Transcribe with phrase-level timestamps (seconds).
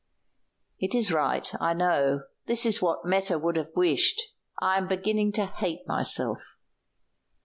[0.79, 2.23] "It is right, I know.
[2.47, 4.19] This is what Meta would have wished.
[4.59, 6.41] I am beginning to hate myself."